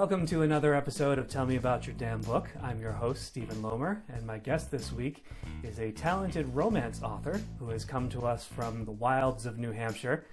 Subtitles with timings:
[0.00, 2.48] Welcome to another episode of Tell Me About Your Damn Book.
[2.62, 5.26] I'm your host, Stephen Lomer, and my guest this week
[5.62, 9.72] is a talented romance author who has come to us from the wilds of New
[9.72, 10.24] Hampshire.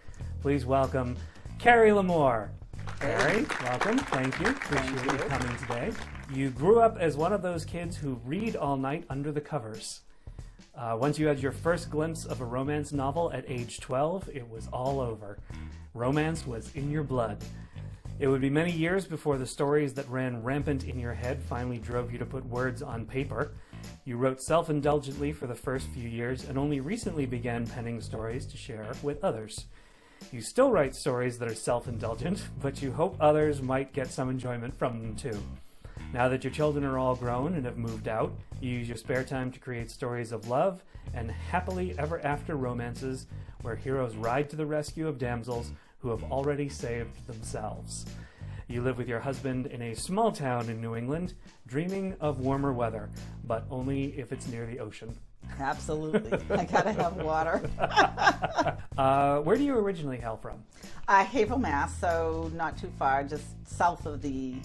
[0.41, 1.17] Please welcome
[1.59, 2.47] Carrie Lamore.
[3.01, 3.97] Carrie, welcome.
[3.97, 4.47] Thank you.
[4.47, 5.27] Appreciate you.
[5.27, 5.91] coming today.
[6.33, 9.99] You grew up as one of those kids who read all night under the covers.
[10.77, 14.49] Uh, once you had your first glimpse of a romance novel at age 12, it
[14.49, 15.39] was all over.
[15.93, 17.43] Romance was in your blood.
[18.19, 21.77] It would be many years before the stories that ran rampant in your head finally
[21.77, 23.51] drove you to put words on paper.
[24.05, 28.47] You wrote self indulgently for the first few years and only recently began penning stories
[28.47, 29.65] to share with others.
[30.31, 34.31] You still write stories that are self indulgent, but you hope others might get some
[34.31, 35.37] enjoyment from them too.
[36.11, 39.23] Now that your children are all grown and have moved out, you use your spare
[39.23, 43.27] time to create stories of love and happily ever after romances
[43.61, 48.05] where heroes ride to the rescue of damsels who have already saved themselves.
[48.67, 51.33] You live with your husband in a small town in New England,
[51.67, 53.09] dreaming of warmer weather,
[53.45, 55.15] but only if it's near the ocean.
[55.59, 56.37] Absolutely.
[56.49, 57.61] I gotta have water.
[58.97, 60.63] Uh, where do you originally hail from?
[61.07, 64.55] Uh, Haverhill, Mass, so not too far, just south of the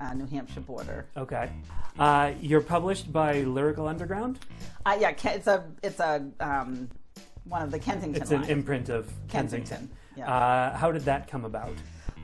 [0.00, 1.04] uh, New Hampshire border.
[1.18, 1.50] Okay.
[1.98, 4.38] Uh, you're published by Lyrical Underground?
[4.86, 6.88] Uh, yeah, it's a it's a um,
[7.44, 8.22] one of the Kensington.
[8.22, 8.48] It's an lines.
[8.50, 9.66] imprint of Kensington.
[9.68, 10.32] Kensington, yeah.
[10.32, 11.74] Uh, how did that come about?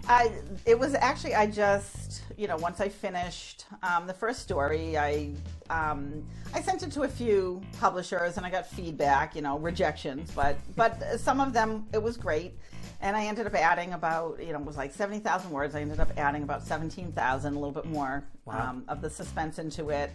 [0.08, 0.32] I,
[0.66, 5.32] it was actually I just you know once I finished um, the first story I
[5.68, 10.30] um, I sent it to a few publishers and I got feedback you know rejections
[10.34, 12.58] but but some of them it was great
[13.00, 15.74] and I ended up adding about you know it was like seventy thousand words.
[15.74, 18.70] I ended up adding about seventeen thousand a little bit more Wow.
[18.70, 20.10] um, of the suspense into it.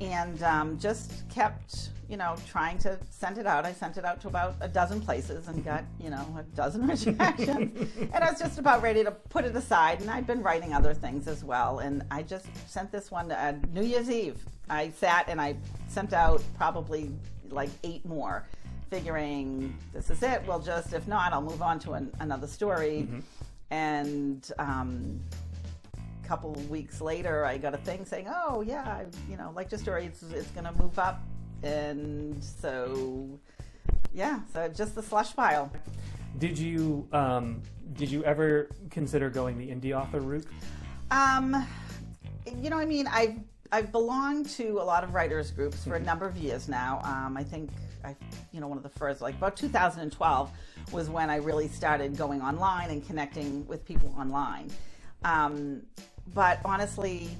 [0.00, 3.64] And um, just kept you know trying to send it out.
[3.64, 6.86] I sent it out to about a dozen places and got you know a dozen
[6.86, 7.88] rejections.
[8.12, 10.00] And I was just about ready to put it aside.
[10.00, 11.80] And I'd been writing other things as well.
[11.80, 14.38] And I just sent this one uh, New Year's Eve.
[14.70, 15.56] I sat and I
[15.88, 17.10] sent out probably
[17.50, 18.46] like eight more
[18.92, 23.08] figuring this is it well just if not I'll move on to an, another story
[23.70, 25.20] and um,
[26.32, 29.78] couple weeks later, I got a thing saying, "Oh yeah, I, you know, like your
[29.78, 31.20] story, it's, it's going to move up,"
[31.62, 33.38] and so
[34.14, 35.70] yeah, so just the slush pile.
[36.38, 37.60] Did you um,
[37.92, 40.46] did you ever consider going the indie author route?
[41.10, 41.66] Um,
[42.60, 43.38] you know, I mean, I've
[43.70, 47.00] I've belonged to a lot of writers groups for a number of years now.
[47.04, 47.70] Um, I think
[48.04, 48.16] I,
[48.52, 50.50] you know, one of the first, like about 2012,
[50.92, 54.70] was when I really started going online and connecting with people online.
[55.24, 55.82] Um,
[56.34, 57.30] but honestly,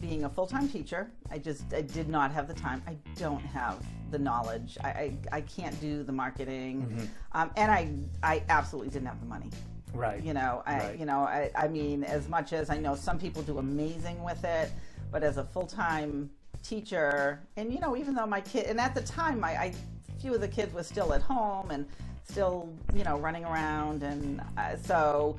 [0.00, 2.82] being a full-time teacher, I just I did not have the time.
[2.86, 4.78] I don't have the knowledge.
[4.82, 7.90] I I, I can't do the marketing, um, and I
[8.22, 9.50] I absolutely didn't have the money.
[9.92, 10.22] Right.
[10.22, 10.98] You know, I Right.
[10.98, 14.44] you know, I, I mean, as much as I know some people do amazing with
[14.44, 14.70] it,
[15.10, 16.30] but as a full time
[16.62, 19.74] teacher, and you know, even though my kid, and at the time, my I,
[20.20, 21.86] few of the kids were still at home and
[22.24, 25.38] still, you know, running around, and uh, so.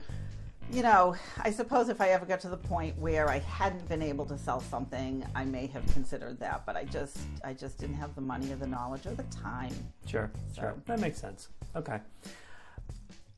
[0.71, 4.01] You know, I suppose if I ever got to the point where I hadn't been
[4.01, 7.97] able to sell something, I may have considered that, but I just, I just didn't
[7.97, 9.75] have the money or the knowledge or the time.
[10.07, 10.75] Sure, sure.
[10.85, 11.49] That makes sense.
[11.75, 11.99] Okay.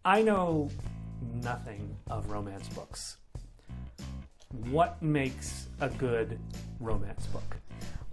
[0.05, 0.69] I know
[1.41, 3.17] nothing of romance books.
[4.69, 6.37] What makes a good
[6.79, 7.57] romance book?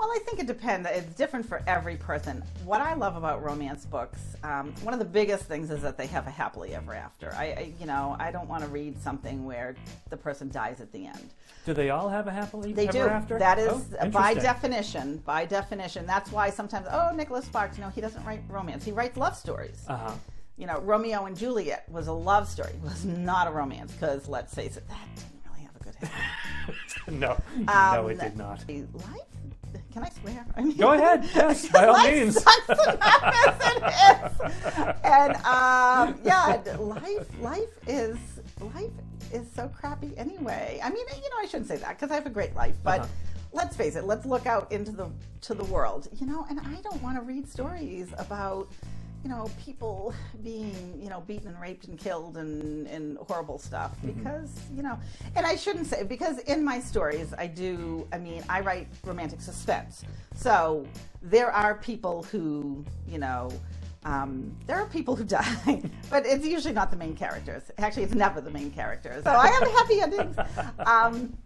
[0.01, 0.89] Well, I think it depends.
[0.91, 2.43] It's different for every person.
[2.65, 6.07] What I love about romance books, um, one of the biggest things is that they
[6.07, 7.31] have a happily ever after.
[7.35, 9.77] I, I you know, I don't want to read something where
[10.09, 11.35] the person dies at the end.
[11.67, 13.05] Do they all have a happily They ever do.
[13.09, 13.39] after?
[13.39, 16.07] That is, Oh, by definition, by definition.
[16.07, 18.83] That's why sometimes, oh, Nicholas Sparks, you know, he doesn't write romance.
[18.87, 19.85] He writes love stories.
[19.87, 20.13] Uh-huh.
[20.57, 22.71] You know, Romeo and Juliet was a love story.
[22.73, 26.11] It was not a romance because, let's face it, that didn't really have a good
[27.07, 27.21] ending.
[27.21, 28.65] no, no, Um, it did not.
[28.69, 29.21] Life?
[29.93, 30.47] Can I swear?
[30.57, 31.29] I mean, Go ahead.
[31.35, 32.43] Yes, by all means.
[32.43, 34.95] sucks enough as it is.
[35.05, 38.19] And um, yeah, life, life is
[38.75, 38.91] life
[39.33, 40.81] is so crappy anyway.
[40.83, 43.01] I mean, you know, I shouldn't say that because I have a great life, but.
[43.01, 43.09] Uh-huh.
[43.53, 44.05] Let's face it.
[44.05, 46.47] Let's look out into the to the world, you know.
[46.49, 48.69] And I don't want to read stories about,
[49.23, 53.93] you know, people being, you know, beaten and raped and killed and, and horrible stuff
[54.05, 54.99] because, you know,
[55.37, 58.07] and I shouldn't say because in my stories I do.
[58.13, 60.87] I mean, I write romantic suspense, so
[61.23, 63.51] there are people who, you know.
[64.03, 67.65] Um, there are people who die, but it's usually not the main characters.
[67.77, 69.25] Actually, it's never the main characters.
[69.25, 70.37] So I have happy endings.
[70.87, 71.37] Um,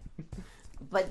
[0.89, 1.09] but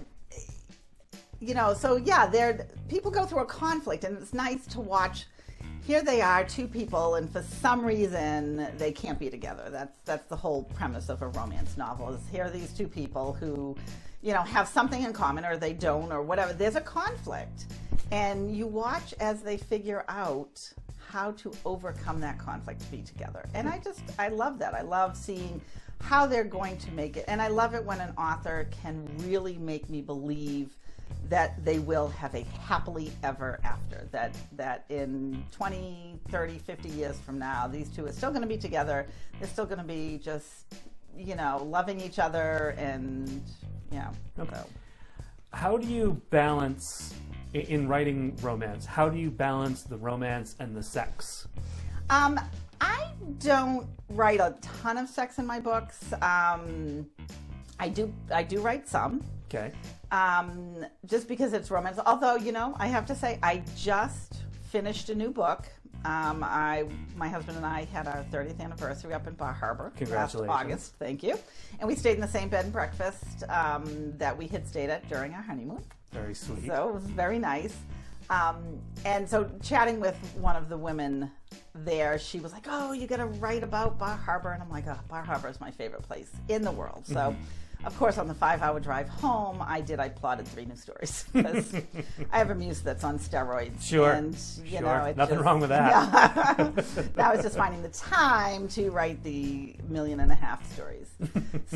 [1.40, 5.26] you know, so yeah, there people go through a conflict, and it's nice to watch.
[5.86, 9.68] Here they are, two people, and for some reason they can't be together.
[9.70, 12.08] That's that's the whole premise of a romance novel.
[12.14, 13.76] Is here are these two people who,
[14.22, 16.54] you know, have something in common or they don't or whatever.
[16.54, 17.66] There's a conflict.
[18.10, 20.72] And you watch as they figure out
[21.06, 23.46] how to overcome that conflict to be together.
[23.52, 24.72] And I just, I love that.
[24.72, 25.60] I love seeing
[26.00, 27.24] how they're going to make it.
[27.28, 30.76] And I love it when an author can really make me believe
[31.28, 37.16] that they will have a happily ever after that that in 20 30 50 years
[37.20, 39.06] from now these two are still going to be together
[39.38, 40.74] they're still going to be just
[41.16, 43.42] you know loving each other and
[43.94, 44.54] know Okay.
[44.54, 44.68] so.
[45.52, 47.14] How do you balance
[47.52, 48.84] in writing romance?
[48.84, 51.46] How do you balance the romance and the sex?
[52.10, 52.40] Um,
[52.84, 56.12] I don't write a ton of sex in my books.
[56.20, 57.06] Um,
[57.80, 58.12] I do.
[58.32, 59.24] I do write some.
[59.48, 59.72] Okay.
[60.12, 61.98] Um, just because it's romance.
[62.04, 65.66] Although you know, I have to say, I just finished a new book.
[66.04, 66.84] Um, I,
[67.16, 70.50] my husband and I had our 30th anniversary up in Bar Harbor Congratulations.
[70.50, 70.94] last August.
[70.98, 71.38] Thank you.
[71.80, 75.08] And we stayed in the same bed and breakfast um, that we had stayed at
[75.08, 75.82] during our honeymoon.
[76.12, 76.66] Very sweet.
[76.66, 77.74] So it was very nice.
[78.28, 81.30] Um, and so chatting with one of the women
[81.74, 84.86] there, she was like, "Oh, you got to write about Bar Harbor," and I'm like,
[84.88, 87.34] "Oh, Bar Harbor is my favorite place in the world." So,
[87.84, 90.00] of course, on the five-hour drive home, I did.
[90.00, 91.74] I plotted three new stories because
[92.32, 93.82] I have a muse that's on steroids.
[93.82, 94.34] Sure, and
[94.64, 94.80] you sure.
[94.82, 95.90] know, Nothing just- wrong with that.
[97.16, 97.24] Yeah.
[97.30, 101.08] I was just finding the time to write the million and a half stories.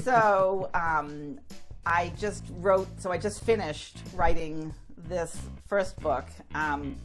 [0.03, 1.39] so um,
[1.87, 2.89] I just wrote.
[3.01, 4.73] So I just finished writing
[5.09, 6.27] this first book.
[6.55, 6.97] Um,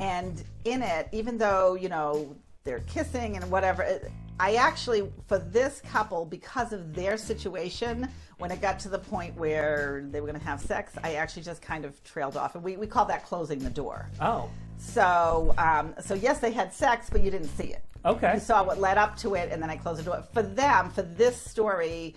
[0.00, 4.00] and in it, even though, you know, they're kissing and whatever,
[4.40, 8.08] I actually, for this couple, because of their situation,
[8.38, 11.42] when it got to the point where they were going to have sex, I actually
[11.42, 12.54] just kind of trailed off.
[12.54, 14.08] And we, we call that closing the door.
[14.20, 14.48] Oh,
[14.78, 17.82] So, um, so yes, they had sex, but you didn't see it.
[18.04, 18.34] okay.
[18.34, 20.22] You saw what led up to it, and then I closed the door.
[20.32, 22.14] For them, for this story,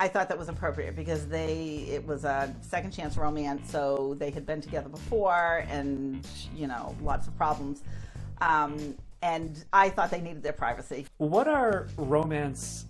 [0.00, 4.30] I thought that was appropriate because they it was a second chance romance, so they
[4.30, 7.82] had been together before, and you know, lots of problems.
[8.40, 11.06] Um, and I thought they needed their privacy.
[11.18, 12.86] What are romance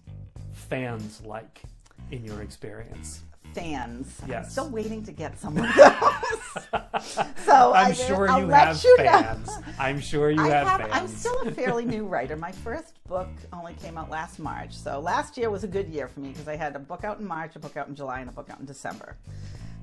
[0.53, 1.62] fans like
[2.11, 3.23] in your experience?
[3.55, 4.53] Fans, I'm Yes.
[4.53, 7.33] still waiting to get some of those.
[7.45, 9.05] so I'm I, sure I'll you have you know.
[9.05, 9.51] fans.
[9.79, 10.93] I'm sure you I have, have, fans.
[10.95, 12.37] I'm still a fairly new writer.
[12.37, 14.73] My first book only came out last March.
[14.73, 17.19] So last year was a good year for me because I had a book out
[17.21, 19.17] in March, a book out in July, and a book out in December.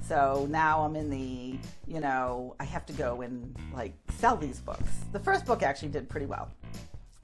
[0.01, 4.59] So now I'm in the, you know, I have to go and like sell these
[4.59, 4.89] books.
[5.11, 6.49] The first book actually did pretty well.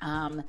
[0.01, 0.43] Um,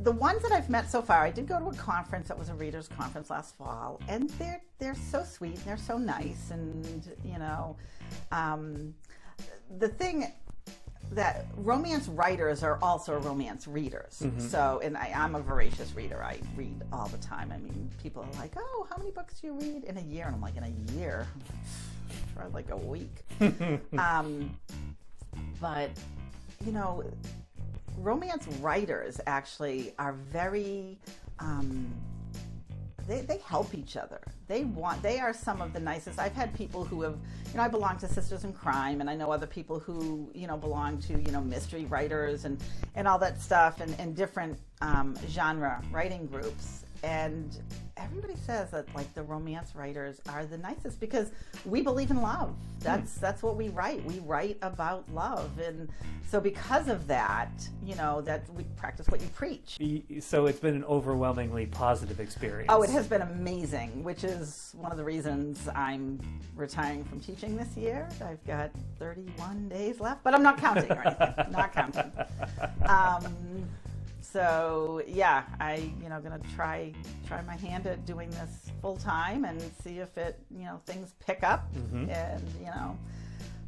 [0.00, 2.48] the ones that I've met so far, I did go to a conference that was
[2.48, 7.16] a readers conference last fall, and they're they're so sweet and they're so nice, and
[7.24, 7.76] you know,
[8.32, 8.94] um,
[9.78, 10.32] the thing
[11.12, 14.22] that romance writers are also romance readers.
[14.38, 16.22] So, and I, I'm a voracious reader.
[16.22, 17.50] I read all the time.
[17.50, 20.26] I mean, people are like, "Oh, how many books do you read in a year?"
[20.26, 21.26] And I'm like, "In a year,
[22.34, 23.24] for like a week."
[23.98, 24.56] um,
[25.60, 25.90] but
[26.64, 27.04] you know,
[27.98, 30.98] romance writers actually are very
[31.38, 31.92] um,
[33.06, 34.20] they, they help each other.
[34.46, 36.18] They want they are some of the nicest.
[36.18, 37.16] I've had people who have
[37.50, 40.46] you know i belong to sisters in crime and i know other people who you
[40.46, 42.62] know belong to you know mystery writers and
[42.94, 46.84] and all that stuff and, and different um, genre writing groups.
[47.02, 47.56] And
[47.98, 51.30] everybody says that like the romance writers are the nicest because
[51.64, 55.88] we believe in love that's that's what we write we write about love and
[56.30, 57.50] so because of that
[57.84, 59.76] you know that we practice what you preach
[60.20, 62.66] So it's been an overwhelmingly positive experience.
[62.70, 66.20] Oh, it has been amazing, which is one of the reasons I'm
[66.56, 68.08] retiring from teaching this year.
[68.24, 71.52] I've got 31 days left, but I'm not counting or anything.
[71.52, 72.12] not counting.
[72.88, 73.68] Um,
[74.32, 76.92] so yeah, I you know gonna try
[77.26, 81.14] try my hand at doing this full time and see if it you know things
[81.24, 81.68] pick up
[82.10, 82.96] and you know.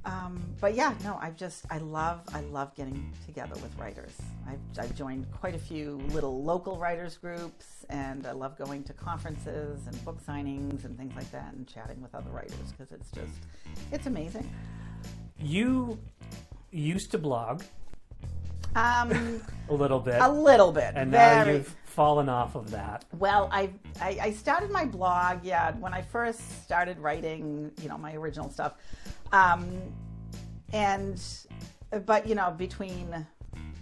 [0.04, 4.16] Um, but yeah, no, I've just I love I love getting together with writers.
[4.48, 8.94] I've, I've joined quite a few little local writers groups, and I love going to
[8.94, 13.10] conferences and book signings and things like that, and chatting with other writers because it's
[13.10, 13.32] just
[13.92, 14.50] it's amazing.
[15.38, 15.98] You
[16.70, 17.62] used to blog
[18.76, 21.58] Um, a little bit, a little bit, and now very.
[21.58, 23.04] you've fallen off of that.
[23.18, 27.98] Well, I, I I started my blog, yeah, when I first started writing, you know,
[27.98, 28.74] my original stuff,
[29.32, 29.68] um,
[30.72, 31.20] and
[32.06, 33.26] but you know, between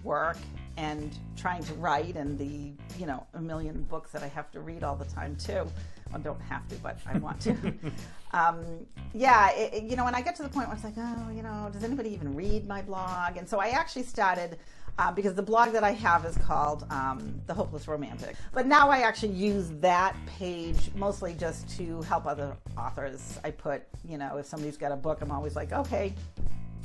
[0.05, 0.39] work
[0.79, 4.61] and trying to write and the you know a million books that I have to
[4.61, 5.67] read all the time too.
[6.15, 7.55] I don't have to, but I want to.
[8.33, 8.65] um,
[9.13, 11.31] yeah, it, it- you know, when I get to the point where it's like, oh,
[11.35, 13.37] you know, does anybody even read my blog?
[13.37, 14.57] And so I actually started
[14.99, 18.35] Um, because the blog that I have is called um, The Hopeless Romantic.
[18.53, 23.39] But now I actually use that page mostly just to help other authors.
[23.45, 26.15] I put, you know, if somebody's got a book, I'm always like, okay,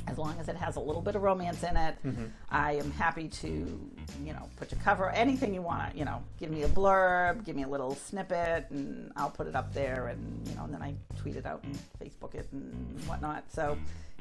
[0.05, 2.25] as long as it has a little bit of romance in it, Mm-hmm.
[2.51, 6.22] I am happy to, you know, put your cover, anything you want to, you know,
[6.39, 10.10] give me a blurb, give me a little snippet, and I'll put it up there,
[10.10, 13.46] and you know, and then I tweet it out and Facebook it and whatnot.
[13.51, 13.77] So,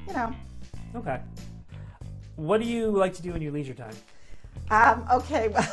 [0.07, 0.33] you know,
[0.95, 1.19] Okay.
[2.35, 3.95] What do you like to do in your leisure time?
[4.71, 5.49] um, okay.
[5.53, 5.63] Time.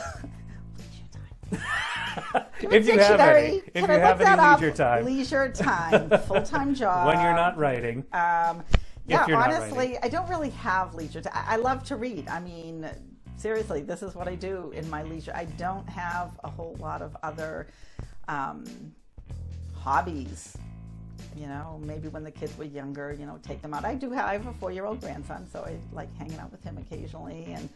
[2.61, 3.57] if you have any.
[3.57, 4.61] If Can you I have any up?
[4.61, 5.05] leisure time.
[5.05, 7.07] Leisure time, full time job.
[7.07, 8.05] when you're not writing.
[8.13, 8.63] Um,
[9.07, 9.99] yeah, honestly.
[10.03, 11.23] I don't really have leisure.
[11.33, 12.29] I I love to read.
[12.29, 12.89] I mean,
[13.37, 15.33] seriously, this is what I do in my leisure.
[15.35, 17.69] I don't have a whole lot of other
[18.29, 18.65] um,
[19.75, 20.57] hobbies.
[21.37, 23.85] You know, maybe when the kids were younger, you know, take them out.
[23.85, 26.51] I do have, I have a four year old grandson, so I like hanging out
[26.51, 27.47] with him occasionally.
[27.55, 27.69] And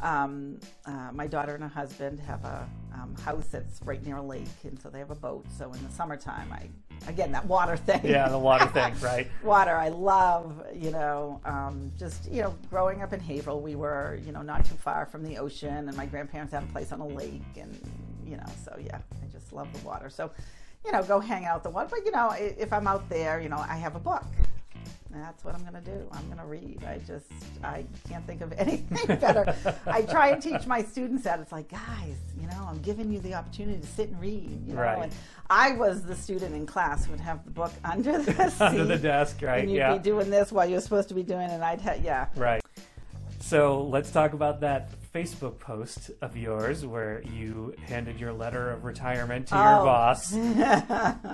[0.00, 4.22] um, uh, my daughter and her husband have a um, house that's right near a
[4.22, 5.44] lake, and so they have a boat.
[5.56, 6.68] So in the summertime, I,
[7.08, 8.00] again, that water thing.
[8.04, 9.28] Yeah, the water thing, right?
[9.42, 14.18] water i love you know um, just you know growing up in haverhill we were
[14.24, 17.00] you know not too far from the ocean and my grandparents had a place on
[17.00, 17.78] a lake and
[18.26, 20.30] you know so yeah i just love the water so
[20.84, 23.48] you know go hang out the water but you know if i'm out there you
[23.48, 24.24] know i have a book
[25.10, 27.26] that's what i'm going to do i'm going to read i just
[27.64, 29.54] i can't think of anything better
[29.86, 33.18] i try and teach my students that it's like guys you know i'm giving you
[33.20, 35.02] the opportunity to sit and read you know Right.
[35.04, 35.12] and
[35.50, 38.84] i was the student in class who would have the book under the seat Under
[38.84, 39.60] the desk, right?
[39.62, 39.94] and you'd Yeah.
[39.96, 42.26] be doing this while you're supposed to be doing, and I'd ha- yeah.
[42.36, 42.62] Right.
[43.40, 48.84] So let's talk about that Facebook post of yours where you handed your letter of
[48.84, 49.84] retirement to your Oh.
[49.84, 50.36] boss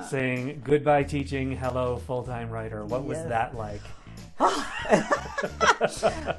[0.10, 2.84] saying goodbye teaching, hello full time writer.
[2.84, 3.80] What was that like?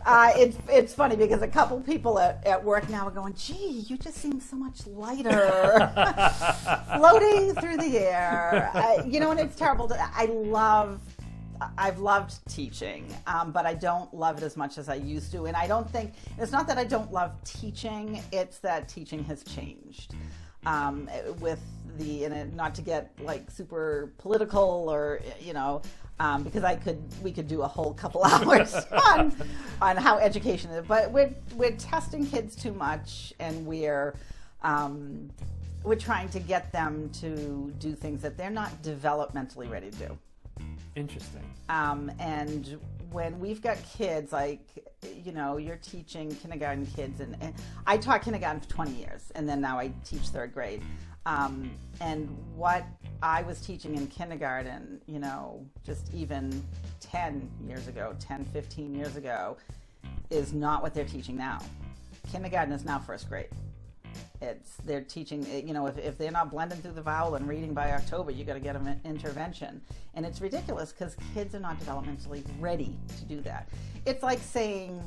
[0.05, 3.83] Uh, it's it's funny because a couple people at, at work now are going, "Gee,
[3.87, 5.91] you just seem so much lighter,
[6.95, 9.87] floating through the air." I, you know, and it's terrible.
[9.87, 11.01] To, I love.
[11.77, 15.45] I've loved teaching, um, but I don't love it as much as I used to.
[15.45, 19.43] And I don't think it's not that I don't love teaching; it's that teaching has
[19.43, 20.15] changed.
[20.65, 21.09] Um,
[21.39, 21.61] with
[21.97, 25.81] the and it, not to get like super political or you know
[26.19, 29.35] um, because I could we could do a whole couple hours on
[29.81, 34.15] on how education is, but we're we're testing kids too much and we're
[34.63, 35.29] um,
[35.83, 40.17] we're trying to get them to do things that they're not developmentally ready to do.
[40.95, 41.43] Interesting.
[41.67, 42.79] Um, and
[43.11, 44.61] when we've got kids, like,
[45.23, 47.53] you know, you're teaching kindergarten kids, and, and
[47.85, 50.81] I taught kindergarten for 20 years, and then now I teach third grade.
[51.25, 51.71] Um,
[52.01, 52.85] and what
[53.21, 56.63] I was teaching in kindergarten, you know, just even
[57.01, 59.57] 10 years ago, 10, 15 years ago,
[60.29, 61.59] is not what they're teaching now.
[62.31, 63.49] Kindergarten is now first grade
[64.41, 67.73] it's they're teaching you know if, if they're not blending through the vowel and reading
[67.73, 69.81] by october you got to get them an intervention
[70.13, 73.67] and it's ridiculous because kids are not developmentally ready to do that
[74.05, 75.01] it's like saying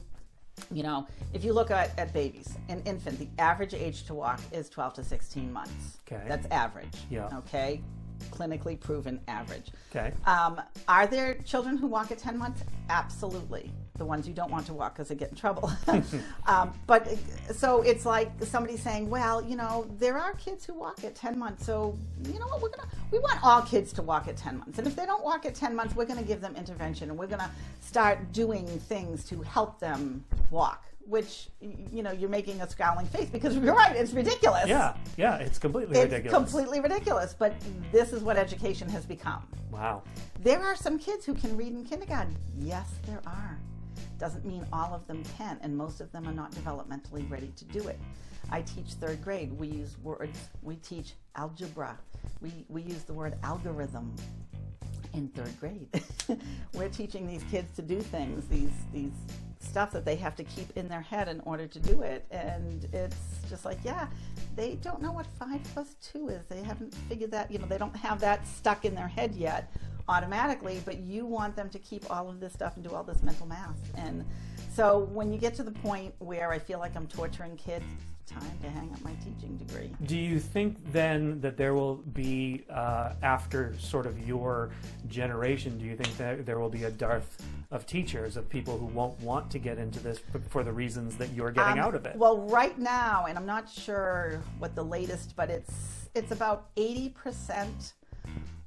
[0.73, 4.41] you know if you look at, at babies an infant the average age to walk
[4.53, 6.25] is 12 to 16 months Okay.
[6.27, 7.29] that's average Yeah.
[7.39, 7.81] okay
[8.31, 10.13] clinically proven average Okay.
[10.27, 12.63] um, are there children who walk at 10 months?
[12.91, 13.71] Absolutely.
[13.99, 15.71] The ones you don't want to walk because they get in trouble.
[16.47, 17.09] um, but
[17.53, 21.37] so it's like somebody saying, well, you know, there are kids who walk at 10
[21.39, 21.67] months.
[21.67, 22.63] So, you know what?
[22.63, 24.79] We're to, we want all kids to walk at 10 months.
[24.79, 27.19] And if they don't walk at 10 months, we're going to give them intervention and
[27.19, 27.51] we're going to
[27.81, 30.85] start doing things to help them walk.
[31.07, 33.97] Which you know you're making a scowling face because you're right.
[33.97, 34.69] It's ridiculous.
[34.69, 34.95] Yeah.
[35.17, 35.37] Yeah.
[35.39, 36.35] It's completely it's ridiculous.
[36.35, 37.35] completely ridiculous.
[37.37, 37.55] But
[37.91, 39.43] this is what education has become.
[39.71, 40.03] wow.
[40.43, 42.37] There are some kids who can read in kindergarten.
[42.59, 43.59] Yes, there are.
[44.19, 47.65] Doesn't mean all of them can, and most of them are not developmentally ready to
[47.67, 47.99] do it.
[48.51, 49.53] I teach third grade.
[49.59, 50.49] We use words.
[50.63, 51.99] We teach algebra.
[52.41, 54.15] We, we use the word algorithm
[55.15, 55.89] in third grade.
[56.75, 59.13] We're teaching these kids to do things, these these
[59.61, 62.25] stuff that they have to keep in their head in order to do it.
[62.31, 63.17] And it's
[63.49, 64.07] just like, yeah,
[64.57, 66.47] they don't know what five plus two is.
[66.47, 69.73] They haven't figured that, you know, they don't have that stuck in their head yet
[70.09, 73.23] automatically, but you want them to keep all of this stuff and do all this
[73.23, 73.79] mental math.
[73.97, 74.25] And
[74.73, 77.85] so when you get to the point where I feel like I'm torturing kids,
[78.23, 79.91] it's time to hang up my teaching degree.
[80.05, 84.71] Do you think then that there will be, uh, after sort of your
[85.09, 88.87] generation, do you think that there will be a dearth of teachers, of people who
[88.87, 92.07] won't want to get into this for the reasons that you're getting Um, out of
[92.07, 92.17] it?
[92.17, 97.93] Well, right now, and I'm not sure what the latest, but it's it's about 80%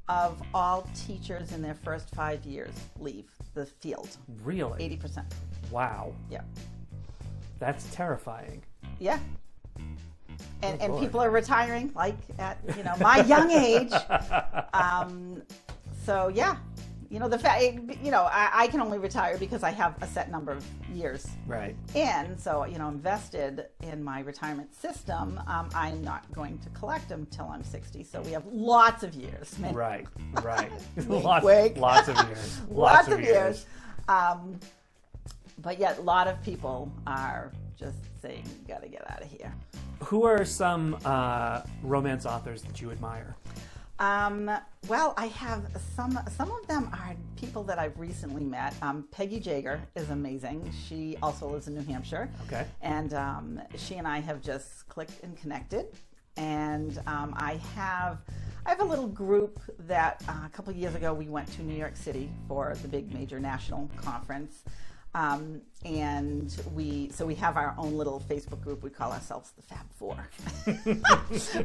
[0.09, 4.17] of all teachers in their first five years leave the field.
[4.43, 4.89] really?
[4.97, 5.23] 80%.
[5.71, 6.13] Wow.
[6.29, 6.41] Yeah.
[7.59, 8.63] That's terrifying.
[8.99, 9.19] Yeah.
[10.63, 10.99] And, Oh, and boy.
[10.99, 13.91] people are retiring, like at you know my young age.
[14.73, 15.41] Um,
[16.05, 16.55] so yeah,
[17.11, 20.07] you know the fact, you know, I, I can only retire because I have a
[20.07, 21.75] set number of years Right.
[21.93, 22.37] in.
[22.37, 25.39] So you know, invested in my retirement system.
[25.45, 28.03] Um, I'm not going to collect them until I'm 60.
[28.05, 29.53] So we have lots of years.
[29.73, 30.07] Right.
[30.41, 30.71] Right.
[31.09, 31.45] Lots,
[31.77, 32.61] lots of years.
[32.69, 33.65] lots, of years.
[34.07, 34.57] Um,
[35.61, 39.29] but yet, a lot of people are just saying, "You got to get out of
[39.29, 39.53] here."
[40.05, 43.35] Who are some uh, romance authors that you admire?
[44.01, 44.49] Um,
[44.87, 46.17] well, I have some.
[46.35, 48.73] Some of them are people that I've recently met.
[48.81, 50.73] Um, Peggy Jaeger is amazing.
[50.87, 52.27] She also lives in New Hampshire.
[52.47, 52.65] Okay.
[52.81, 55.85] And um, she and I have just clicked and connected.
[56.35, 58.17] And um, I have.
[58.65, 61.63] I have a little group that uh, a couple of years ago we went to
[61.63, 64.63] New York City for the big major national conference.
[65.13, 68.81] Um, and we so we have our own little Facebook group.
[68.81, 70.29] We call ourselves the Fab Four.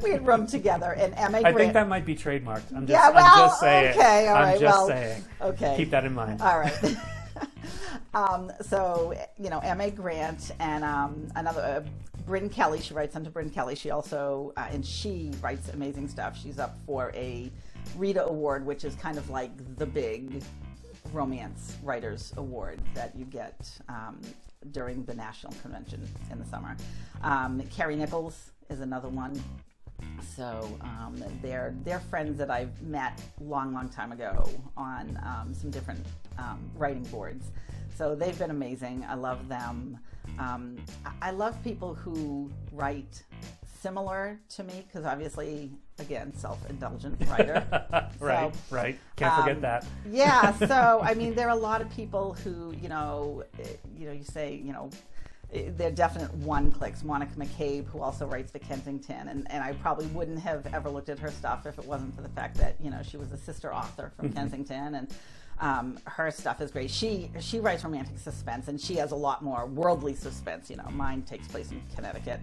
[0.02, 1.42] we had room together, and Emma.
[1.44, 2.74] I think that might be trademarked.
[2.74, 3.98] I'm just, Yeah, I'm well, just saying.
[3.98, 5.24] okay, all I'm just well, saying.
[5.40, 5.74] okay.
[5.76, 6.40] Keep that in mind.
[6.40, 6.96] All right.
[8.14, 9.90] um, so, you know, M.A.
[9.90, 13.76] Grant and um, another, uh, Bryn Kelly, she writes under Bryn Kelly.
[13.76, 16.36] She also, uh, and she writes amazing stuff.
[16.40, 17.52] She's up for a
[17.96, 20.42] Rita Award, which is kind of like the big
[21.12, 24.20] romance writers award that you get um,
[24.72, 26.76] during the national convention in the summer.
[27.22, 29.40] Um, Carrie Nichols is another one.
[30.36, 35.70] So um, they're they're friends that I've met long, long time ago on um, some
[35.70, 36.04] different
[36.38, 37.50] um, writing boards.
[37.96, 39.06] So they've been amazing.
[39.08, 39.98] I love them.
[40.38, 40.76] Um,
[41.06, 43.22] I- I love people who write
[43.86, 45.70] similar to me because obviously,
[46.00, 47.64] again, self-indulgent writer.
[48.18, 48.52] right.
[48.52, 48.98] So, right.
[49.14, 49.86] Can't forget um, that.
[50.10, 54.06] yeah so i mean there are a lot of people who you know eh, you
[54.06, 54.90] know you say you know
[55.54, 59.72] eh, they're definite one clicks monica mccabe who also writes for kensington and, and i
[59.74, 62.74] probably wouldn't have ever looked at her stuff if it wasn't for the fact that
[62.80, 65.14] you know she was a sister author from kensington and
[65.58, 66.90] um, her stuff is great.
[66.90, 70.68] She she writes romantic suspense, and she has a lot more worldly suspense.
[70.70, 72.40] You know, mine takes place in Connecticut,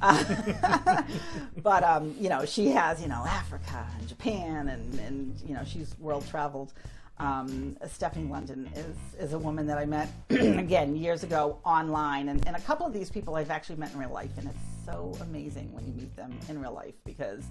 [0.00, 1.02] uh,
[1.62, 5.64] but um, you know, she has you know Africa and Japan, and and you know,
[5.64, 6.72] she's world traveled.
[7.18, 12.46] Um, Stephanie London is is a woman that I met again years ago online, and,
[12.46, 15.16] and a couple of these people I've actually met in real life, and it's so
[15.20, 17.44] amazing when you meet them in real life because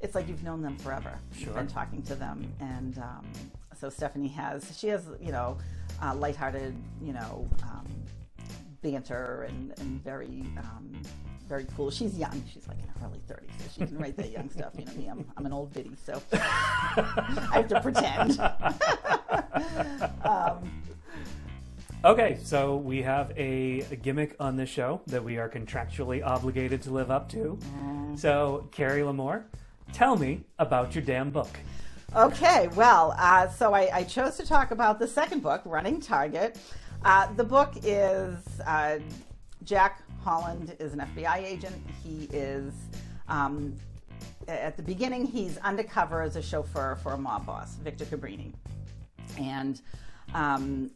[0.00, 1.18] it's like you've known them forever.
[1.34, 1.46] Sure.
[1.46, 3.26] You've been talking to them, and um,
[3.78, 5.58] so Stephanie has she has you know
[6.02, 7.86] uh, lighthearted you know um,
[8.82, 11.02] banter and and very um,
[11.48, 11.90] very cool.
[11.90, 12.42] She's young.
[12.52, 14.72] She's like in her early 30s, so she can write that young stuff.
[14.76, 18.40] You know me, I'm, I'm an old biddy, so I have to pretend.
[20.24, 20.82] um,
[22.04, 26.80] Okay, so we have a, a gimmick on this show that we are contractually obligated
[26.82, 27.58] to live up to.
[28.16, 29.42] So, Carrie Lamore,
[29.92, 31.58] tell me about your damn book.
[32.16, 36.56] Okay, well, uh, so I, I chose to talk about the second book, Running Target.
[37.04, 38.34] Uh, the book is
[38.66, 39.00] uh,
[39.64, 41.76] Jack Holland is an FBI agent.
[42.02, 42.72] He is,
[43.28, 43.74] um,
[44.48, 48.54] at the beginning, he's undercover as a chauffeur for a mob boss, Victor Cabrini.
[49.38, 49.82] And
[50.32, 50.90] um,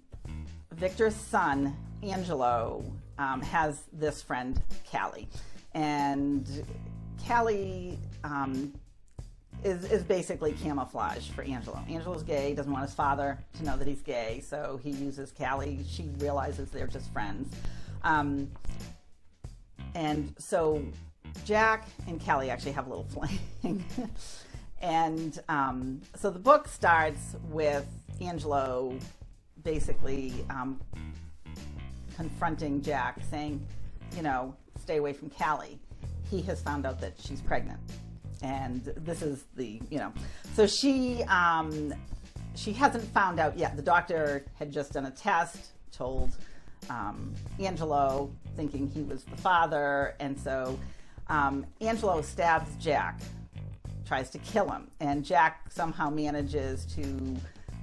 [0.72, 2.83] Victor's son, Angelo,
[3.18, 5.28] um, has this friend, Callie.
[5.74, 6.64] And
[7.28, 8.72] Callie um,
[9.64, 11.81] is, is basically camouflage for Angelo.
[11.88, 15.81] Angelo's gay, doesn't want his father to know that he's gay, so he uses Callie.
[15.88, 17.55] She realizes they're just friends.
[18.03, 18.51] Um,
[19.94, 20.83] and so
[21.44, 23.05] Jack and Callie actually have a little
[23.62, 23.85] fling.
[24.81, 27.87] and um, so the book starts with
[28.20, 28.94] Angelo
[29.62, 30.81] basically um,
[32.16, 33.66] confronting Jack, saying,
[34.16, 35.79] you know, stay away from Callie.
[36.31, 37.81] He has found out that she's pregnant.
[38.42, 40.12] And this is the, you know,
[40.55, 41.92] so she, um,
[42.55, 43.76] she hasn't found out yet.
[43.76, 46.37] The doctor had just done a test, told
[46.88, 50.79] um, Angelo, thinking he was the father, and so
[51.29, 53.20] um, Angelo stabs Jack,
[54.07, 57.37] tries to kill him, and Jack somehow manages to,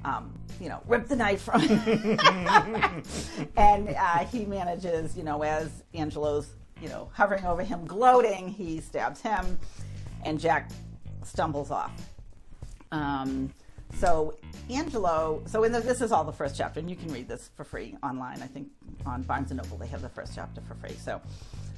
[0.04, 2.20] um, you know, rip the knife from him,
[3.58, 6.50] and uh, he manages, you know, as Angelo's,
[6.82, 9.58] you know, hovering over him, gloating, he stabs him,
[10.26, 10.72] and Jack
[11.24, 11.92] stumbles off.
[12.92, 13.52] Um,
[13.96, 14.38] so
[14.70, 17.50] Angelo, so in the, this is all the first chapter, and you can read this
[17.56, 18.42] for free online.
[18.42, 18.68] I think
[19.06, 20.96] on Barnes and Noble they have the first chapter for free.
[20.96, 21.22] So,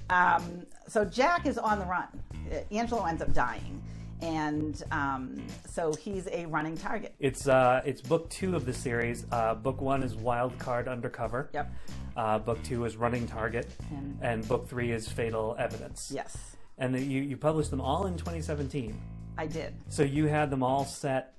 [0.09, 2.07] um, so Jack is on the run.
[2.51, 3.81] Uh, Angelo ends up dying,
[4.21, 7.13] and um, so he's a running target.
[7.19, 9.25] It's uh, it's book two of the series.
[9.31, 11.49] Uh, book one is Wild Card Undercover.
[11.53, 11.71] Yep.
[12.17, 16.11] Uh, book two is Running Target, And- and book three is Fatal Evidence.
[16.13, 16.35] Yes,
[16.79, 18.99] And the, you you published them all in 2017.
[19.37, 19.73] I did.
[19.89, 21.35] So you had them all set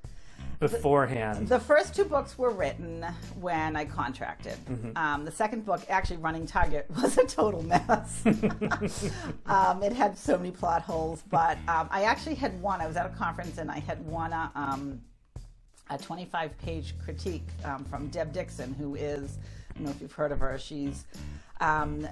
[0.61, 1.48] beforehand.
[1.48, 3.05] The first two books were written
[3.40, 4.57] when I contracted.
[4.94, 8.22] Um, the second book, actually, Running Target, was a total mess.
[9.46, 12.81] um, it had so many plot holes, but um, I actually had one.
[12.81, 15.00] I was at a conference and I had won a, um,
[15.88, 19.38] a 25 page critique um, from Deb Dixon, who is,
[19.70, 21.07] I don't know if you've heard of her, she's,
[21.61, 22.07] um,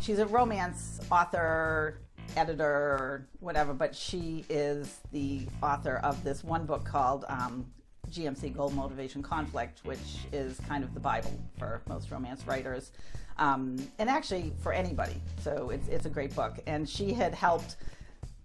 [0.00, 1.98] she's a romance author,
[2.36, 7.66] editor, or whatever, but she is the author of this one book called um,
[8.10, 12.92] GMC Goal Motivation Conflict, which is kind of the Bible for most romance writers.
[13.38, 15.20] Um, and actually for anybody.
[15.40, 16.58] So it's, it's a great book.
[16.66, 17.76] And she had helped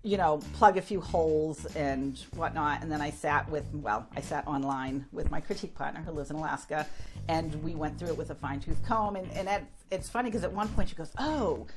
[0.03, 2.81] you know, plug a few holes and whatnot.
[2.81, 6.29] And then I sat with, well, I sat online with my critique partner who lives
[6.29, 6.87] in Alaska,
[7.27, 9.17] and we went through it with a fine tooth comb.
[9.17, 11.67] And, and it's funny because at one point she goes, Oh,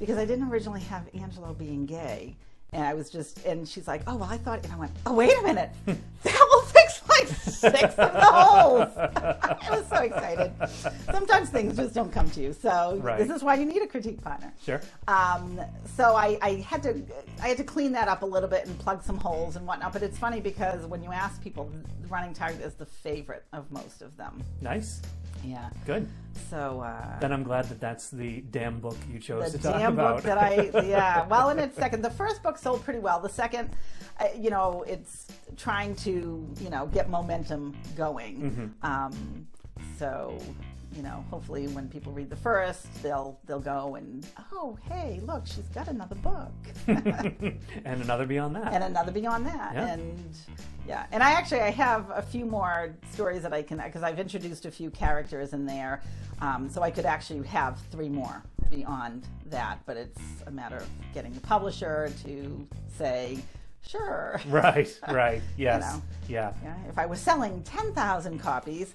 [0.00, 2.34] because I didn't originally have Angelo being gay.
[2.72, 5.12] And I was just, and she's like, Oh, well, I thought, and I went, Oh,
[5.14, 5.70] wait a minute.
[6.22, 8.90] That will fix like six of the holes.
[8.96, 10.52] I was so excited.
[11.10, 12.52] Sometimes things just don't come to you.
[12.52, 13.18] So Right.
[13.18, 14.52] this is why you need a critique partner.
[14.62, 14.82] sure.
[15.08, 15.58] Um,
[15.96, 17.02] so I, I had to
[17.42, 19.92] I had to clean that up a little bit and plug some holes and whatnot.
[19.94, 21.72] But it's funny because when you ask people,
[22.10, 24.42] Running Target is the favorite of most of them.
[24.60, 25.00] Nice.
[25.44, 25.70] Yeah.
[25.86, 26.08] Good.
[26.48, 29.74] So uh, Then I'm glad that that's the damn book you chose the to talk
[29.76, 30.22] about.
[30.22, 31.26] The damn book that I yeah.
[31.26, 33.20] Well, in its second, the first book sold pretty well.
[33.20, 33.70] The second,
[34.18, 38.74] uh, you know, it's trying to you know get momentum going.
[38.82, 39.46] Um,
[39.98, 40.38] so
[40.94, 45.46] you know, hopefully when people read the first, they'll they'll go and oh hey look
[45.46, 46.52] she's got another book.
[46.86, 48.72] and another beyond that.
[48.72, 49.86] and another beyond that Yeah.
[49.92, 50.36] and
[50.88, 54.18] yeah and i actually i have a few more stories that i can because i've
[54.18, 56.00] introduced a few characters in there
[56.40, 60.88] um, so i could actually have three more beyond that but it's a matter of
[61.14, 63.38] getting the publisher to say
[63.86, 65.42] sure right, right.
[65.56, 65.82] Yes.
[65.82, 66.02] know.
[66.28, 66.52] Yeah.
[66.64, 68.94] yeah, if i was selling 10000 copies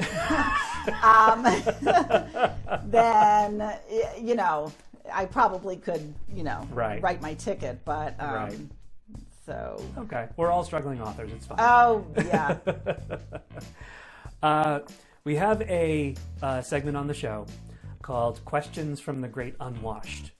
[1.02, 1.42] um,
[2.90, 3.72] then
[4.20, 4.72] you know
[5.12, 7.02] i probably could you know Right.
[7.02, 8.58] write my ticket but um, Right.
[9.44, 10.28] so Okay.
[10.36, 11.30] We're all struggling authors.
[11.32, 11.58] It's fine.
[11.60, 12.56] Oh yeah,
[14.42, 14.80] Uh,
[15.24, 17.46] we have a uh, segment on the show
[18.02, 20.32] called Questions from the Great Unwashed.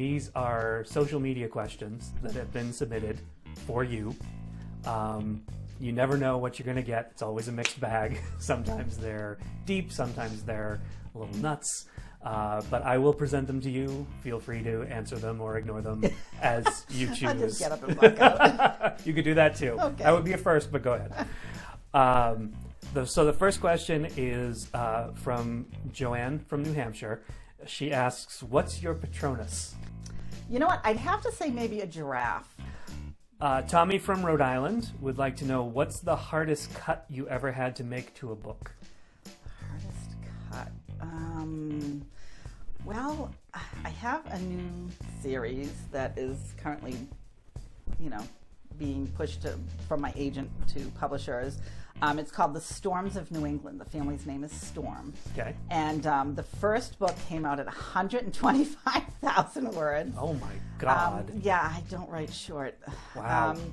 [0.00, 3.20] These are social media questions that have been submitted
[3.66, 4.16] for you.
[4.86, 5.42] Um,
[5.78, 7.08] you never know what you're going to get.
[7.10, 8.18] It's always a mixed bag.
[8.38, 9.36] sometimes they're
[9.66, 10.80] deep, sometimes they're
[11.14, 11.84] a little nuts.
[12.22, 14.06] Uh, but I will present them to you.
[14.22, 16.02] Feel free to answer them or ignore them
[16.40, 17.24] as you choose.
[17.24, 19.00] I'll just get up and walk out.
[19.06, 19.76] you could do that too.
[19.78, 20.04] Okay.
[20.04, 21.28] That would be a first, but go ahead.
[21.92, 22.54] Um,
[22.94, 27.20] the, so the first question is uh, from Joanne from New Hampshire.
[27.66, 29.74] She asks, "What's your Patronus?"
[30.50, 30.80] You know what?
[30.84, 32.52] I'd have to say maybe a giraffe.
[33.40, 37.52] Uh, Tommy from Rhode Island would like to know what's the hardest cut you ever
[37.52, 38.72] had to make to a book.
[39.68, 40.16] Hardest
[40.50, 40.72] cut.
[41.00, 42.04] Um,
[42.84, 43.32] well,
[43.84, 44.90] I have a new
[45.22, 46.96] series that is currently,
[48.00, 48.22] you know,
[48.76, 49.56] being pushed to,
[49.88, 51.58] from my agent to publishers.
[52.02, 53.80] Um, it's called The Storms of New England.
[53.80, 55.12] The family's name is Storm.
[55.32, 55.54] Okay.
[55.70, 60.14] And um, the first book came out at 125,000 words.
[60.18, 61.30] Oh my Um, God.
[61.42, 62.78] yeah, I don't write short.
[63.14, 63.50] Wow.
[63.50, 63.72] Um,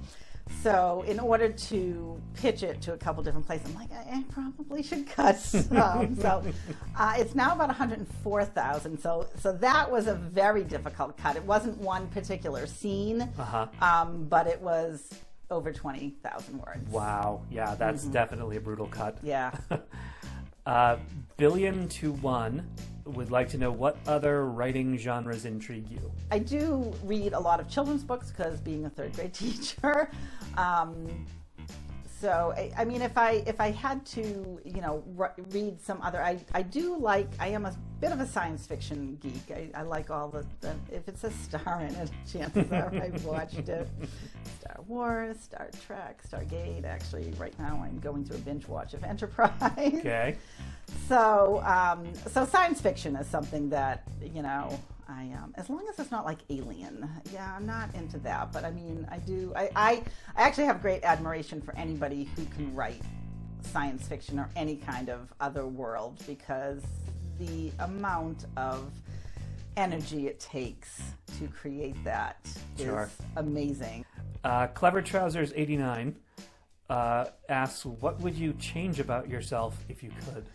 [0.64, 4.24] so, in order to pitch it to a couple different places, I'm like, I, I
[4.30, 5.36] probably should cut.
[5.72, 6.42] Um, so,
[6.98, 8.98] uh, it's now about 104,000.
[8.98, 11.36] So, so that was a very difficult cut.
[11.36, 13.68] It wasn't one particular scene, Uh-huh.
[13.82, 15.10] um, but it was
[15.50, 16.90] over 20,000 words.
[16.92, 17.42] Wow.
[17.50, 19.18] Yeah, that's definitely a brutal cut.
[19.18, 19.28] Mm-hmm.
[19.28, 19.52] Yeah.
[20.68, 20.98] Uh,
[21.38, 22.70] Billion to one
[23.06, 26.12] would like to know what other writing genres intrigue you.
[26.30, 30.12] I do read a lot of children's books because being a third grade teacher.
[30.58, 31.26] Um,
[32.20, 36.02] so I, I mean, if I if I had to, you know, r- read some
[36.02, 37.30] other, I, I do like.
[37.40, 39.50] I am a bit of a science fiction geek.
[39.50, 43.24] I, I like all the, the if it says star in it, chances are I've
[43.26, 43.90] watched it.
[44.60, 46.86] Star Wars, Star Trek, Stargate.
[46.86, 49.52] Actually, right now I'm going through a binge watch of Enterprise.
[49.62, 50.38] Okay.
[51.08, 54.78] So, um, so science fiction is something that you know.
[55.10, 57.10] I um, as long as it's not like Alien.
[57.32, 58.52] Yeah, I'm not into that.
[58.52, 59.54] But I mean, I do.
[59.56, 60.04] I I,
[60.36, 63.02] I actually have great admiration for anybody who can write
[63.62, 66.84] science fiction or any kind of other world because
[67.40, 68.92] the amount of
[69.76, 71.02] energy it takes
[71.40, 72.38] to create that
[72.78, 73.10] is Sure.
[73.36, 74.06] amazing.
[74.44, 76.16] Uh, Clever Trousers 89
[76.90, 80.46] uh, asks, What would you change about yourself if you could?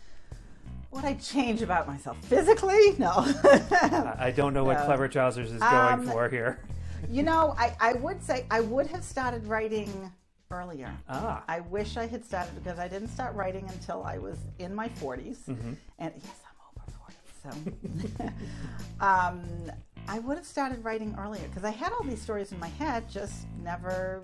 [0.89, 2.95] What I change about myself physically?
[2.99, 3.11] No.
[3.15, 4.85] I I don't know what No.
[4.85, 6.59] Clever Trousers is going Um, for here.
[7.09, 10.11] you know, I, I would say I would have started writing
[10.51, 10.91] earlier.
[11.09, 14.73] Ah, I wish I had started because I didn't start writing until I was in
[14.75, 15.45] my 40s.
[15.47, 15.73] Mm-hmm.
[15.97, 16.42] And yes, I'm over 40.
[17.43, 17.49] So
[18.99, 19.41] um,
[20.07, 23.09] I would have started writing earlier because I had all these stories in my head,
[23.09, 24.23] just never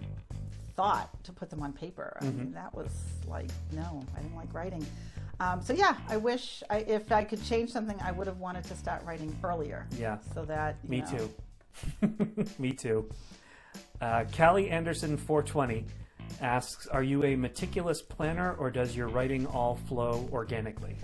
[0.75, 2.17] thought to put them on paper.
[2.21, 2.38] I Mm-hmm.
[2.38, 2.91] mean, that was
[3.27, 4.86] like, no, I didn't like writing.
[5.41, 8.63] Um, so yeah, I wish I, if I could change something, I would have wanted
[8.65, 9.88] to start writing earlier.
[9.97, 10.17] Yeah.
[10.34, 11.29] So that you me know-
[12.01, 12.45] too.
[12.60, 13.10] me too.
[14.01, 15.86] Uh, Callie Anderson 420
[16.41, 20.95] asks, Are you a meticulous planner or does your writing all flow organically?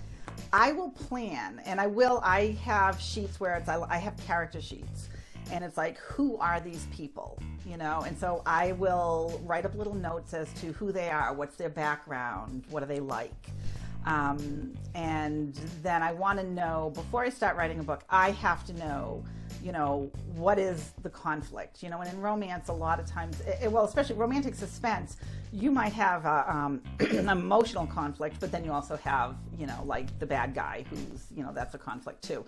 [0.58, 2.18] I will plan, and I will.
[2.24, 5.10] I have sheets where it's I, I have character sheets,
[5.52, 8.04] and it's like who are these people, you know?
[8.06, 11.68] And so I will write up little notes as to who they are, what's their
[11.68, 13.50] background, what are they like,
[14.06, 18.04] um, and then I want to know before I start writing a book.
[18.08, 19.22] I have to know.
[19.66, 21.82] You know what is the conflict?
[21.82, 25.16] You know, and in romance, a lot of times, eh, eh, well, especially romantic suspense,
[25.52, 29.82] you might have a, um, an emotional conflict, but then you also have, you know,
[29.84, 32.44] like the bad guy who's, you know, that's a conflict too.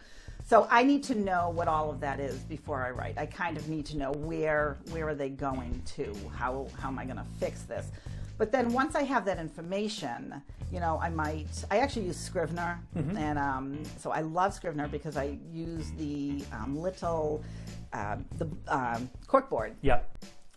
[0.47, 3.19] So I need to know what all of that is before I write.
[3.19, 6.15] I kind of need to know where where are they going to?
[6.37, 7.91] How how am I going to fix this?
[8.39, 10.41] But then once I have that information,
[10.73, 11.49] you know, I might.
[11.71, 16.79] I actually use Scrivener, and um, so I love Scrivener because I use the um,
[16.79, 17.43] little
[17.93, 20.07] uh, the um, corkboard Yep.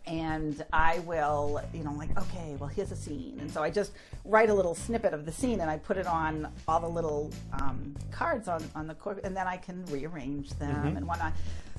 [0.06, 3.38] and I will, you know, like, okay, well, here's a scene.
[3.40, 3.94] And so I just
[4.26, 7.32] write a little snippet of the scene and I put it on all the little
[7.54, 11.34] um, cards on, on the court, and then I can rearrange them and whatnot.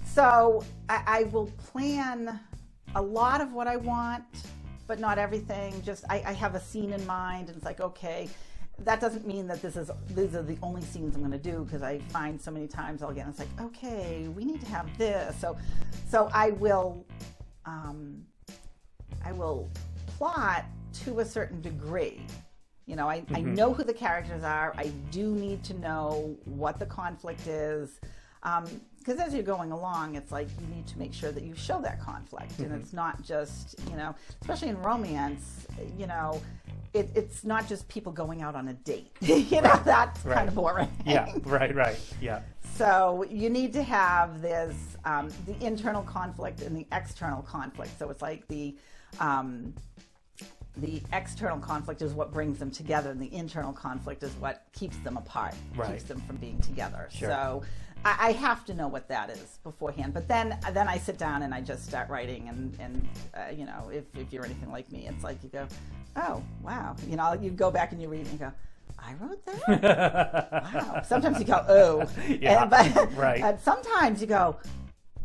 [0.06, 2.40] So I, I will plan
[2.94, 4.24] a lot of what I want,
[4.86, 5.80] but not everything.
[5.82, 8.28] Just I, I have a scene in mind, and it's like, okay.
[8.78, 11.62] That doesn't mean that this is these are the only scenes I'm going to do
[11.64, 14.88] because I find so many times I'll get it's like okay we need to have
[14.96, 15.58] this so
[16.08, 17.04] so I will
[17.66, 18.24] um,
[19.24, 19.70] I will
[20.06, 20.64] plot
[21.04, 22.24] to a certain degree.
[22.86, 24.74] You know, I, I know who the characters are.
[24.76, 28.00] I do need to know what the conflict is.
[28.42, 31.80] Because as you're going along, it's like you need to make sure that you show
[31.80, 32.58] that conflict.
[32.58, 35.66] And it's not just, you know, especially in romance,
[35.98, 36.40] you know,
[36.94, 39.10] it, it's not just people going out on a date.
[39.20, 40.36] you know, that's Right.
[40.36, 40.88] kind of boring.
[41.06, 41.98] Yeah, right, right.
[42.20, 42.40] Yeah.
[42.76, 44.74] So you need to have this
[45.04, 47.98] um, the internal conflict and the external conflict.
[47.98, 48.76] So it's like the
[49.20, 49.74] um,
[50.76, 54.96] the external conflict is what brings them together, and the internal conflict is what keeps
[54.98, 55.90] them apart, Right.
[55.92, 57.08] keeps them from being together.
[57.12, 57.28] Sure.
[57.28, 57.62] So
[58.04, 60.14] I, I have to know what that is beforehand.
[60.14, 63.64] But then then I sit down and I just start writing, and and uh, you
[63.66, 65.66] know if if you're anything like me, it's like you go,
[66.16, 68.52] oh wow, you know you go back and you read and you go.
[69.04, 70.52] I wrote that.
[70.74, 71.02] wow.
[71.04, 73.60] Sometimes you go, oh, Yeah, And- but, right.
[73.60, 74.56] Sometimes you go,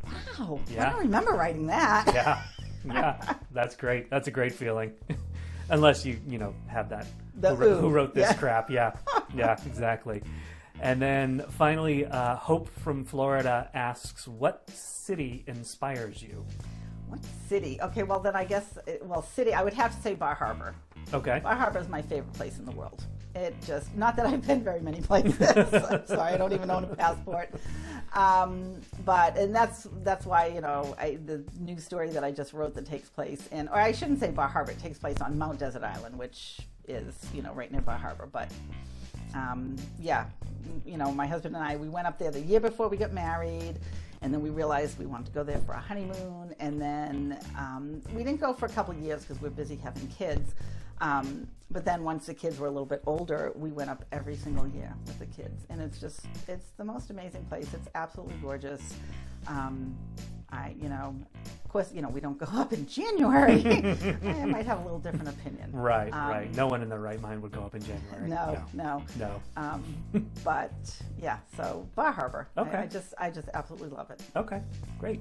[0.04, 2.10] wow, I don't remember writing that.
[2.12, 2.42] Yeah.
[2.86, 3.36] Yeah.
[3.52, 4.10] That's great.
[4.10, 4.94] That's a great feeling.
[5.70, 7.06] Unless you, you know, have that.
[7.40, 8.34] The who, wrote- who wrote this Yeah.
[8.38, 8.72] crap?
[8.72, 8.94] Yeah.
[9.36, 10.24] Yeah, exactly.
[10.82, 16.46] And then finally, uh, Hope from Florida asks, "What city inspires you?"
[17.08, 17.80] What city?
[17.82, 19.54] Okay, well then I guess, well, city.
[19.54, 20.76] I would have to say Bar Harbor.
[21.14, 21.40] Okay.
[21.42, 23.06] Bar Harbor is my favorite place in the world.
[23.34, 25.40] It just, not that I've been very many places.
[25.74, 27.50] I'm sorry, I don't even own a passport.
[28.14, 32.52] Um, but and that's that's why you know I, the new story that I just
[32.54, 34.72] wrote that takes place in, or I shouldn't say Bar Harbor.
[34.72, 38.28] It takes place on Mount Desert Island, which is you know right near Bar Harbor.
[38.32, 38.52] But
[39.34, 40.26] um, yeah,
[40.86, 43.14] you know, my husband and I, we went up there the year before we got
[43.14, 43.76] married,
[44.22, 48.02] and then we realized we wanted to go there for a honeymoon, and then um,
[48.14, 50.56] we didn't go for a couple years because we're busy having kids.
[51.02, 54.36] Um, but then once the kids were a little bit older, we went up every
[54.36, 57.68] single year with the kids, and it's just it's the most amazing place.
[57.74, 58.82] It's absolutely gorgeous.
[59.48, 59.96] Um,
[60.50, 61.14] I, you know,
[61.66, 63.66] of course, you know, we don't go up in January.
[64.24, 65.72] I might have a little different opinion.
[65.74, 66.56] Right, Um, right.
[66.56, 68.30] No one in their right mind would go up in January.
[68.30, 69.04] No, no.
[69.20, 69.42] No.
[69.58, 69.84] Um,
[70.46, 70.72] but
[71.22, 72.48] yeah, so Bar Harbor.
[72.56, 72.78] I- Okay.
[72.78, 74.22] I, just, I just absolutely love it.
[74.38, 74.62] Okay,
[75.00, 75.20] great.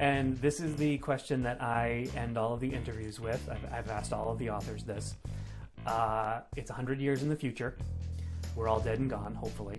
[0.00, 3.46] And this is the question that I end all of the interviews with.
[3.50, 5.14] I've, I've asked all of the authors this.
[5.86, 7.76] Uh, it's 100 years in the future.
[8.56, 9.78] We're all dead and gone, hopefully.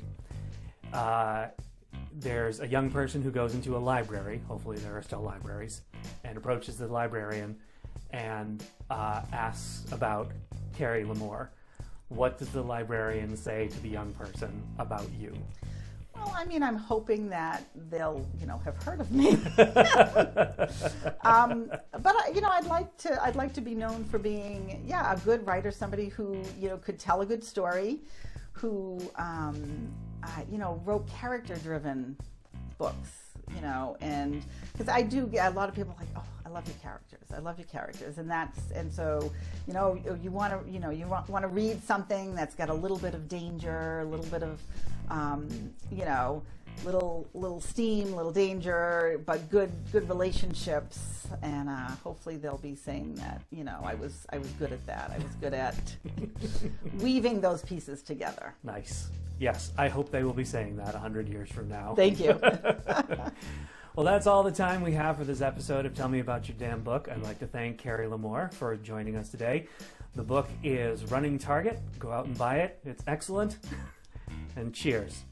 [0.94, 1.48] Uh,
[2.14, 5.82] there's a young person who goes into a library, hopefully, there are still libraries,
[6.24, 7.58] and approaches the librarian
[8.12, 10.32] and uh, asks about
[10.78, 11.48] Carrie Lamore.
[12.10, 15.34] what does the librarian say to the young person about you?
[16.24, 19.32] Well, I mean, I'm hoping that they'll, you know, have heard of me.
[21.24, 24.84] um, but I, you know, I'd like to, I'd like to be known for being,
[24.86, 28.02] yeah, a good writer, somebody who, you know, could tell a good story,
[28.52, 29.92] who, um,
[30.24, 32.16] uh, you know, wrote character-driven
[32.78, 36.68] books, you know, and because I do, get a lot of people like, oh, love
[36.68, 37.28] your characters.
[37.34, 39.32] I love your characters, and that's, and so,
[39.68, 42.70] you know, you want to, you know, you want, want to read something that's got
[42.70, 44.62] a little bit of danger, a little bit of,
[45.10, 45.48] um,
[45.92, 46.42] you know,
[46.86, 53.16] little little steam, little danger, but good good relationships, and uh, hopefully they'll be saying
[53.16, 55.12] that you know I was I was good at that.
[55.14, 55.76] I was good at
[57.00, 58.54] weaving those pieces together.
[58.64, 59.10] Nice.
[59.40, 61.96] Yes, I hope they will be saying that 100 years from now.
[61.96, 62.40] Thank you.
[63.94, 66.56] Well, that's all the time we have for this episode of Tell Me About Your
[66.58, 67.10] Damn Book.
[67.12, 69.68] I'd like to thank Carrie Lamore for joining us today.
[70.16, 71.78] The book is Running Target.
[72.00, 73.58] Go out and buy it, it's excellent.
[74.56, 75.26] and cheers.